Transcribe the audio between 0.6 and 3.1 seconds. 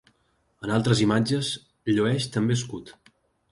En altres imatges llueix també escut.